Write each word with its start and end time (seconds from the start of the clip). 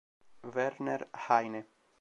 Werner 0.53 1.05
Heine 1.13 1.67